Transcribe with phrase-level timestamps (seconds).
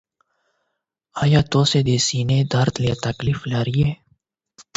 [1.23, 3.83] ایا تاسو د سینې درد یا تکلیف لرئ؟